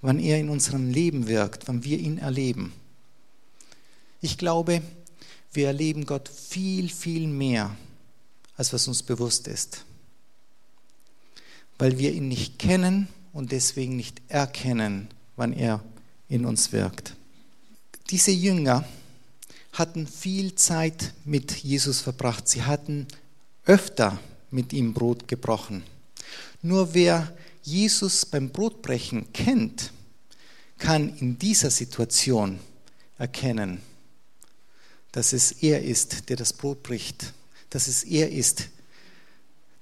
[0.00, 2.72] wann er in unserem Leben wirkt, wann wir ihn erleben.
[4.20, 4.82] Ich glaube,
[5.52, 7.76] wir erleben Gott viel, viel mehr,
[8.56, 9.84] als was uns bewusst ist,
[11.78, 15.82] weil wir ihn nicht kennen und deswegen nicht erkennen, wann er
[16.28, 17.16] in uns wirkt.
[18.10, 18.84] Diese Jünger
[19.72, 22.46] hatten viel Zeit mit Jesus verbracht.
[22.46, 23.06] Sie hatten
[23.64, 24.18] öfter
[24.50, 25.82] mit ihm Brot gebrochen.
[26.60, 29.92] Nur wer Jesus beim Brotbrechen kennt,
[30.78, 32.58] kann in dieser Situation
[33.18, 33.80] erkennen,
[35.12, 37.32] dass es er ist, der das Brot bricht,
[37.70, 38.68] dass es er ist,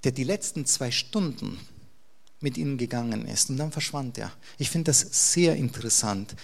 [0.04, 1.58] der die letzten zwei Stunden
[2.40, 3.50] mit ihnen gegangen ist.
[3.50, 4.32] Und dann verschwand er.
[4.58, 6.34] Ich finde das sehr interessant.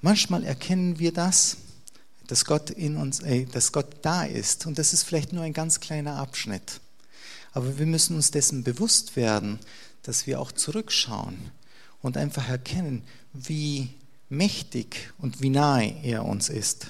[0.00, 1.56] Manchmal erkennen wir das,
[2.26, 4.66] dass Gott in uns, äh, dass Gott da ist.
[4.66, 6.80] Und das ist vielleicht nur ein ganz kleiner Abschnitt.
[7.52, 9.58] Aber wir müssen uns dessen bewusst werden,
[10.02, 11.50] dass wir auch zurückschauen
[12.02, 13.90] und einfach erkennen, wie
[14.28, 16.88] mächtig und wie nahe er uns ist.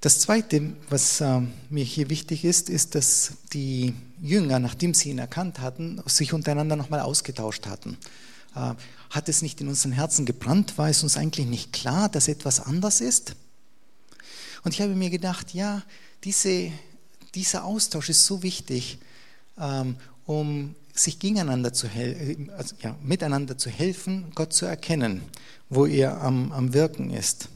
[0.00, 1.40] Das Zweite, was äh,
[1.70, 6.76] mir hier wichtig ist, ist, dass die Jünger, nachdem sie ihn erkannt hatten, sich untereinander
[6.76, 7.96] nochmal ausgetauscht hatten.
[8.54, 8.74] Äh,
[9.08, 10.76] hat es nicht in unseren Herzen gebrannt?
[10.76, 13.34] War es uns eigentlich nicht klar, dass etwas anders ist?
[14.64, 15.82] Und ich habe mir gedacht, ja,
[16.24, 16.72] diese,
[17.34, 18.98] dieser Austausch ist so wichtig,
[19.58, 19.96] ähm,
[20.26, 25.22] um sich gegeneinander zu helfen, also, ja, miteinander zu helfen, Gott zu erkennen,
[25.68, 27.48] wo er am, am Wirken ist.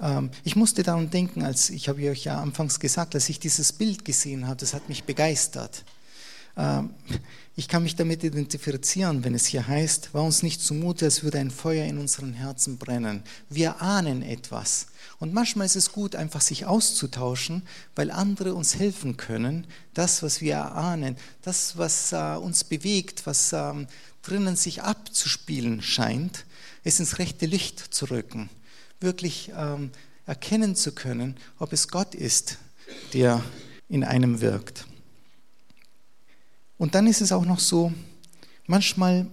[0.00, 3.72] Ähm, ich musste daran denken, als ich habe euch ja anfangs gesagt, als ich dieses
[3.72, 5.84] Bild gesehen habe, das hat mich begeistert.
[6.56, 6.90] Ähm,
[7.56, 11.38] ich kann mich damit identifizieren, wenn es hier heißt, war uns nicht zumute, als würde
[11.38, 13.22] ein Feuer in unseren Herzen brennen.
[13.48, 14.86] Wir ahnen etwas.
[15.18, 17.62] Und manchmal ist es gut, einfach sich auszutauschen,
[17.94, 23.52] weil andere uns helfen können, das, was wir erahnen, das, was äh, uns bewegt, was
[23.52, 23.86] ähm,
[24.22, 26.46] drinnen sich abzuspielen scheint,
[26.84, 28.48] es ins rechte Licht zu rücken.
[29.00, 29.90] Wirklich ähm,
[30.24, 32.58] erkennen zu können, ob es Gott ist,
[33.12, 33.42] der
[33.88, 34.86] in einem wirkt.
[36.80, 37.92] Und dann ist es auch noch so,
[38.66, 39.26] manchmal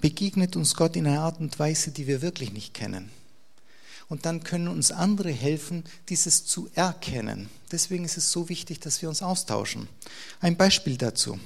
[0.00, 3.10] begegnet uns Gott in einer Art und Weise, die wir wirklich nicht kennen.
[4.08, 7.50] Und dann können uns andere helfen, dieses zu erkennen.
[7.70, 9.86] Deswegen ist es so wichtig, dass wir uns austauschen.
[10.40, 11.38] Ein Beispiel dazu.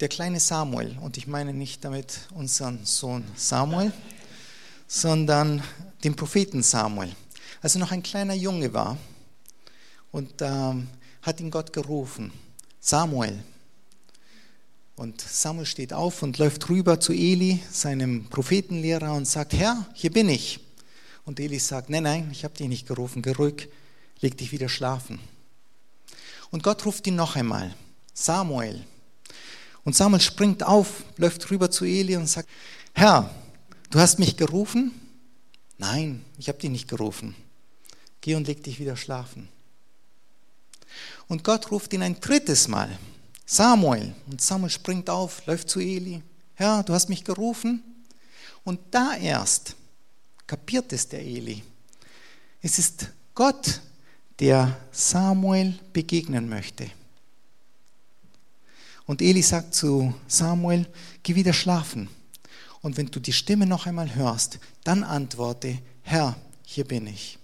[0.00, 3.92] Der kleine Samuel, und ich meine nicht damit unseren Sohn Samuel,
[4.88, 5.62] sondern
[6.02, 7.14] den Propheten Samuel.
[7.62, 8.98] Als er noch ein kleiner Junge war
[10.10, 10.88] und ähm,
[11.22, 12.32] hat ihn Gott gerufen,
[12.80, 13.44] Samuel,
[15.00, 20.12] und Samuel steht auf und läuft rüber zu Eli, seinem Prophetenlehrer, und sagt, Herr, hier
[20.12, 20.60] bin ich.
[21.24, 23.70] Und Eli sagt, nein, nein, ich habe dich nicht gerufen, geh ruhig,
[24.20, 25.18] leg dich wieder schlafen.
[26.50, 27.74] Und Gott ruft ihn noch einmal,
[28.12, 28.84] Samuel.
[29.84, 32.50] Und Samuel springt auf, läuft rüber zu Eli und sagt,
[32.92, 33.34] Herr,
[33.88, 34.92] du hast mich gerufen?
[35.78, 37.34] Nein, ich habe dich nicht gerufen.
[38.20, 39.48] Geh und leg dich wieder schlafen.
[41.26, 42.98] Und Gott ruft ihn ein drittes Mal.
[43.52, 44.14] Samuel.
[44.30, 46.22] Und Samuel springt auf, läuft zu Eli.
[46.54, 47.82] Herr, du hast mich gerufen.
[48.62, 49.74] Und da erst
[50.46, 51.64] kapiert es der Eli.
[52.62, 53.80] Es ist Gott,
[54.38, 56.88] der Samuel begegnen möchte.
[59.04, 60.86] Und Eli sagt zu Samuel,
[61.24, 62.08] geh wieder schlafen.
[62.82, 67.36] Und wenn du die Stimme noch einmal hörst, dann antworte, Herr, hier bin ich.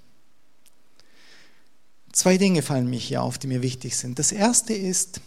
[2.12, 4.20] Zwei Dinge fallen mir hier auf, die mir wichtig sind.
[4.20, 5.20] Das erste ist,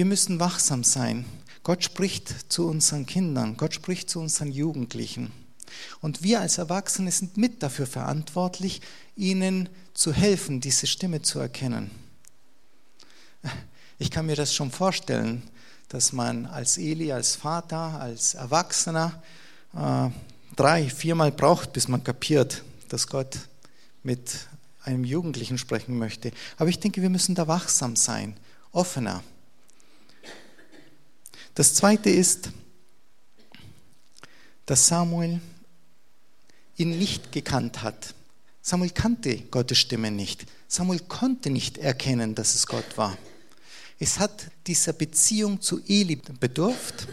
[0.00, 1.26] wir müssen wachsam sein.
[1.62, 5.30] Gott spricht zu unseren Kindern, Gott spricht zu unseren Jugendlichen.
[6.00, 8.80] Und wir als Erwachsene sind mit dafür verantwortlich,
[9.14, 11.90] ihnen zu helfen, diese Stimme zu erkennen.
[13.98, 15.42] Ich kann mir das schon vorstellen,
[15.90, 19.22] dass man als Eli, als Vater, als Erwachsener
[19.74, 20.08] äh,
[20.56, 23.38] drei, viermal braucht, bis man kapiert, dass Gott
[24.02, 24.48] mit
[24.82, 26.32] einem Jugendlichen sprechen möchte.
[26.56, 28.34] Aber ich denke, wir müssen da wachsam sein,
[28.72, 29.22] offener.
[31.54, 32.50] Das zweite ist,
[34.66, 35.40] dass Samuel
[36.76, 38.14] ihn nicht gekannt hat.
[38.62, 40.46] Samuel kannte Gottes Stimme nicht.
[40.68, 43.16] Samuel konnte nicht erkennen, dass es Gott war.
[43.98, 47.08] Es hat dieser Beziehung zu Eli bedurft,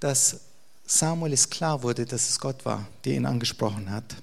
[0.00, 0.40] dass
[0.84, 4.16] Samuel es klar wurde, dass es Gott war, der ihn angesprochen hat.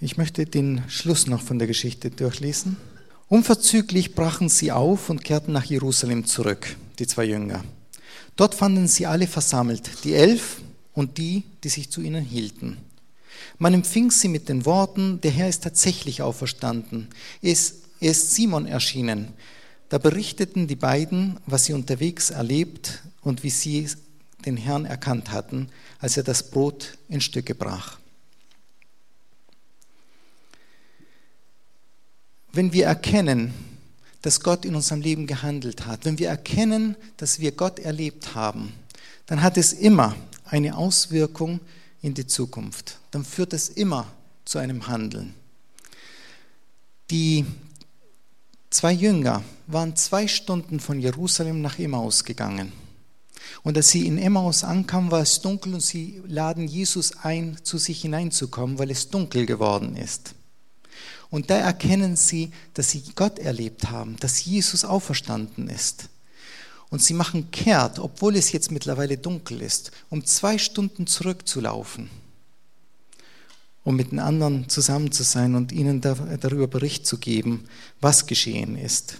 [0.00, 2.76] Ich möchte den Schluss noch von der Geschichte durchlesen.
[3.28, 7.62] Unverzüglich brachen sie auf und kehrten nach Jerusalem zurück, die zwei Jünger.
[8.40, 10.62] Dort fanden sie alle versammelt, die elf
[10.94, 12.78] und die, die sich zu ihnen hielten.
[13.58, 17.08] Man empfing sie mit den Worten, der Herr ist tatsächlich auferstanden.
[17.42, 19.34] Er ist, Simon erschienen.
[19.90, 23.86] Da berichteten die beiden, was sie unterwegs erlebt und wie sie
[24.46, 27.98] den Herrn erkannt hatten, als er das Brot in Stücke brach.
[32.52, 33.52] Wenn wir erkennen,
[34.22, 38.72] dass Gott in unserem Leben gehandelt hat, wenn wir erkennen, dass wir Gott erlebt haben,
[39.26, 41.60] dann hat es immer eine Auswirkung
[42.02, 42.98] in die Zukunft.
[43.10, 44.06] Dann führt es immer
[44.44, 45.34] zu einem Handeln.
[47.10, 47.44] Die
[48.68, 52.72] zwei Jünger waren zwei Stunden von Jerusalem nach Emmaus gegangen.
[53.62, 57.78] Und als sie in Emmaus ankamen, war es dunkel und sie laden Jesus ein, zu
[57.78, 60.34] sich hineinzukommen, weil es dunkel geworden ist.
[61.30, 66.08] Und da erkennen sie, dass sie Gott erlebt haben, dass Jesus auferstanden ist.
[66.90, 72.10] Und sie machen kehrt, obwohl es jetzt mittlerweile dunkel ist, um zwei Stunden zurückzulaufen,
[73.84, 77.64] um mit den anderen zusammen zu sein und ihnen darüber Bericht zu geben,
[78.00, 79.18] was geschehen ist.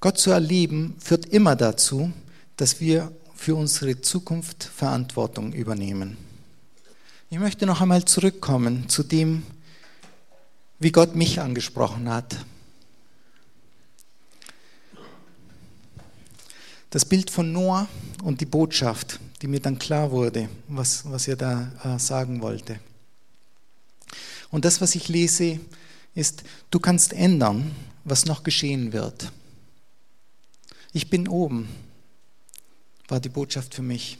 [0.00, 2.12] Gott zu erleben führt immer dazu,
[2.56, 6.18] dass wir für unsere Zukunft Verantwortung übernehmen.
[7.30, 9.44] Ich möchte noch einmal zurückkommen zu dem,
[10.82, 12.44] wie Gott mich angesprochen hat.
[16.90, 17.88] Das Bild von Noah
[18.24, 22.80] und die Botschaft, die mir dann klar wurde, was, was er da äh, sagen wollte.
[24.50, 25.60] Und das, was ich lese,
[26.14, 27.70] ist, du kannst ändern,
[28.02, 29.30] was noch geschehen wird.
[30.92, 31.68] Ich bin oben,
[33.06, 34.18] war die Botschaft für mich.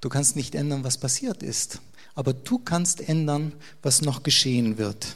[0.00, 1.80] Du kannst nicht ändern, was passiert ist
[2.18, 5.14] aber du kannst ändern, was noch geschehen wird.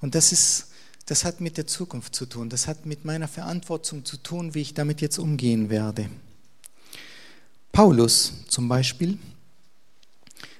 [0.00, 0.68] Und das ist,
[1.04, 2.48] das hat mit der Zukunft zu tun.
[2.48, 6.08] Das hat mit meiner Verantwortung zu tun, wie ich damit jetzt umgehen werde.
[7.72, 9.18] Paulus zum Beispiel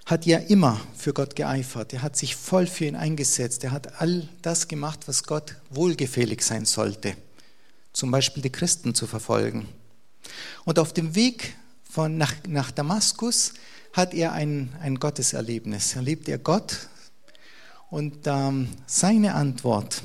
[0.04, 1.94] hat ja immer für Gott geeifert.
[1.94, 3.64] Er hat sich voll für ihn eingesetzt.
[3.64, 7.16] Er hat all das gemacht, was Gott wohlgefällig sein sollte.
[7.94, 9.66] Zum Beispiel die Christen zu verfolgen.
[10.66, 11.56] Und auf dem Weg
[11.90, 13.54] von nach, nach Damaskus
[13.96, 15.96] hat er ein, ein Gotteserlebnis.
[15.96, 16.90] Erlebt er Gott
[17.88, 20.02] und ähm, seine Antwort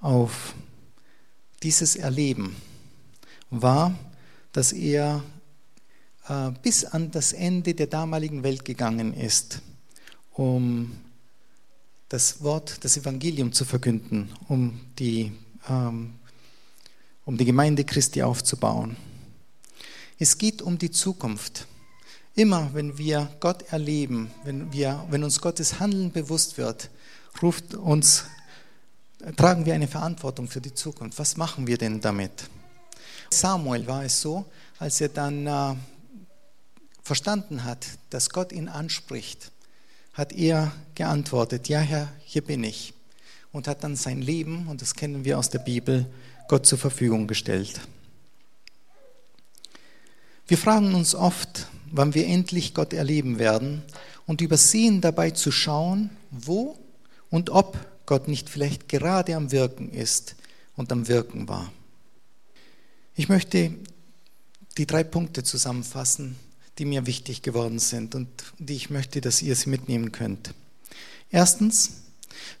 [0.00, 0.54] auf
[1.64, 2.54] dieses Erleben
[3.50, 3.98] war,
[4.52, 5.24] dass er
[6.28, 9.62] äh, bis an das Ende der damaligen Welt gegangen ist,
[10.32, 10.96] um
[12.08, 15.32] das Wort, das Evangelium zu verkünden, um die,
[15.68, 16.14] ähm,
[17.24, 18.96] um die Gemeinde Christi aufzubauen.
[20.20, 21.66] Es geht um die Zukunft.
[22.36, 26.90] Immer wenn wir Gott erleben, wenn, wir, wenn uns Gottes Handeln bewusst wird,
[27.40, 28.24] ruft uns,
[29.38, 31.18] tragen wir eine Verantwortung für die Zukunft.
[31.18, 32.50] Was machen wir denn damit?
[33.30, 34.44] Samuel war es so,
[34.78, 35.74] als er dann äh,
[37.02, 39.50] verstanden hat, dass Gott ihn anspricht,
[40.12, 42.92] hat er geantwortet, ja Herr, hier bin ich.
[43.50, 46.04] Und hat dann sein Leben, und das kennen wir aus der Bibel,
[46.48, 47.80] Gott zur Verfügung gestellt.
[50.46, 53.82] Wir fragen uns oft, wann wir endlich Gott erleben werden
[54.26, 56.78] und übersehen dabei zu schauen, wo
[57.30, 60.36] und ob Gott nicht vielleicht gerade am Wirken ist
[60.76, 61.72] und am Wirken war.
[63.14, 63.72] Ich möchte
[64.78, 66.36] die drei Punkte zusammenfassen,
[66.78, 70.54] die mir wichtig geworden sind und die ich möchte, dass ihr sie mitnehmen könnt.
[71.30, 72.02] Erstens,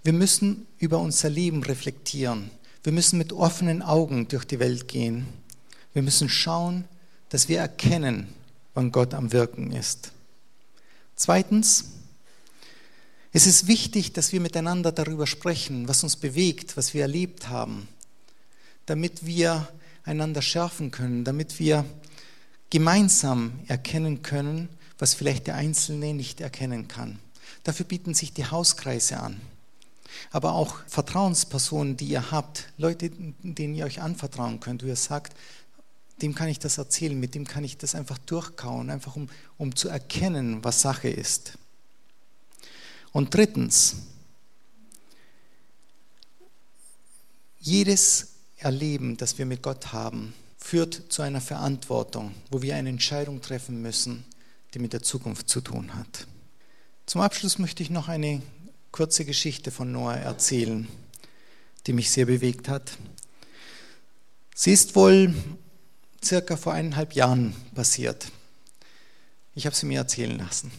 [0.02, 2.50] wir müssen über unser Leben reflektieren.
[2.82, 5.26] Wir müssen mit offenen Augen durch die Welt gehen.
[5.92, 6.84] Wir müssen schauen,
[7.28, 8.28] dass wir erkennen,
[8.76, 10.12] wann Gott am Wirken ist.
[11.16, 11.86] Zweitens,
[13.32, 17.88] es ist wichtig, dass wir miteinander darüber sprechen, was uns bewegt, was wir erlebt haben,
[18.84, 19.66] damit wir
[20.04, 21.86] einander schärfen können, damit wir
[22.68, 24.68] gemeinsam erkennen können,
[24.98, 27.18] was vielleicht der Einzelne nicht erkennen kann.
[27.64, 29.40] Dafür bieten sich die Hauskreise an.
[30.30, 35.34] Aber auch Vertrauenspersonen, die ihr habt, Leute, denen ihr euch anvertrauen könnt, wo ihr sagt,
[36.22, 39.76] dem kann ich das erzählen, mit dem kann ich das einfach durchkauen, einfach um, um
[39.76, 41.58] zu erkennen, was Sache ist.
[43.12, 43.96] Und drittens,
[47.58, 53.40] jedes Erleben, das wir mit Gott haben, führt zu einer Verantwortung, wo wir eine Entscheidung
[53.40, 54.24] treffen müssen,
[54.74, 56.26] die mit der Zukunft zu tun hat.
[57.06, 58.42] Zum Abschluss möchte ich noch eine
[58.90, 60.88] kurze Geschichte von Noah erzählen,
[61.86, 62.98] die mich sehr bewegt hat.
[64.54, 65.34] Sie ist wohl
[66.24, 68.26] circa vor eineinhalb Jahren passiert.
[69.54, 70.70] Ich habe sie mir erzählen lassen.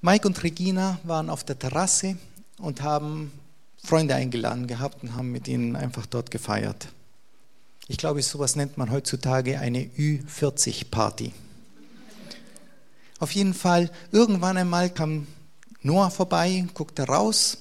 [0.00, 2.16] Mike und Regina waren auf der Terrasse
[2.58, 3.32] und haben
[3.82, 6.88] Freunde eingeladen gehabt und haben mit ihnen einfach dort gefeiert.
[7.88, 11.32] Ich glaube, sowas nennt man heutzutage eine Ü40-Party.
[13.18, 15.26] Auf jeden Fall, irgendwann einmal kam
[15.82, 17.58] Noah vorbei, guckte raus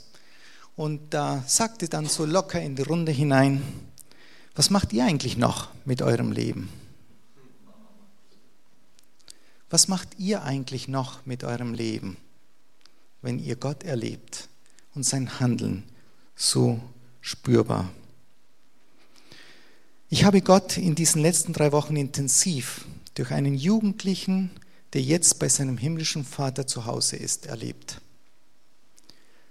[0.76, 3.64] und äh, sagte dann so locker in die Runde hinein,
[4.56, 6.70] was macht ihr eigentlich noch mit eurem Leben?
[9.70, 12.18] Was macht ihr eigentlich noch mit eurem Leben,
[13.22, 14.48] wenn ihr Gott erlebt
[14.96, 15.84] und sein Handeln
[16.36, 16.80] so
[17.20, 17.90] spürbar?
[20.10, 24.52] Ich habe Gott in diesen letzten drei Wochen intensiv durch einen Jugendlichen,
[24.94, 28.00] der jetzt bei seinem himmlischen Vater zu Hause ist, erlebt.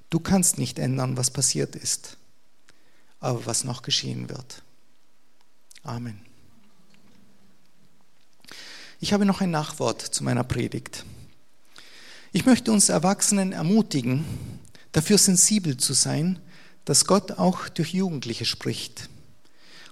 [0.09, 2.17] Du kannst nicht ändern, was passiert ist,
[3.21, 4.63] aber was noch geschehen wird.
[5.83, 6.26] Amen.
[9.07, 11.05] Ich habe noch ein Nachwort zu meiner Predigt.
[12.33, 14.25] Ich möchte uns Erwachsenen ermutigen,
[14.91, 16.41] dafür sensibel zu sein,
[16.85, 19.09] dass Gott auch durch Jugendliche spricht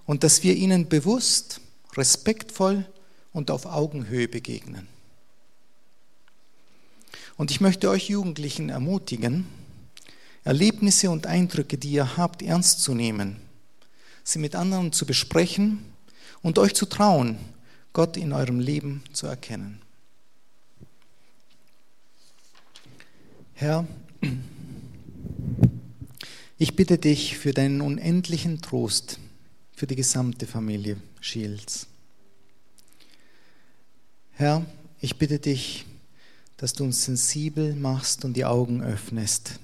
[0.05, 1.61] und dass wir ihnen bewusst,
[1.97, 2.87] respektvoll
[3.33, 4.89] und auf Augenhöhe begegnen.
[7.37, 9.47] Und ich möchte euch Jugendlichen ermutigen,
[10.43, 13.37] Erlebnisse und Eindrücke, die ihr habt, ernst zu nehmen,
[14.25, 15.85] sie mit anderen zu besprechen
[16.43, 17.39] und euch zu trauen,
[17.95, 19.81] Gott in eurem Leben zu erkennen.
[23.55, 23.87] Herr,
[26.59, 29.21] ich bitte dich für deinen unendlichen Trost
[29.77, 31.87] für die gesamte Familie Shields.
[34.33, 34.67] Herr,
[35.01, 35.87] ich bitte dich,
[36.57, 39.61] dass du uns sensibel machst und die Augen öffnest,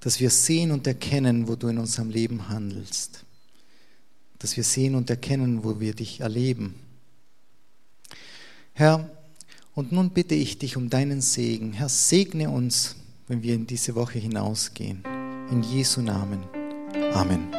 [0.00, 3.24] dass wir sehen und erkennen, wo du in unserem Leben handelst,
[4.38, 6.74] dass wir sehen und erkennen, wo wir dich erleben.
[8.80, 9.10] Herr,
[9.74, 11.74] und nun bitte ich dich um deinen Segen.
[11.74, 12.96] Herr, segne uns,
[13.28, 15.04] wenn wir in diese Woche hinausgehen.
[15.50, 16.44] In Jesu Namen.
[17.12, 17.50] Amen.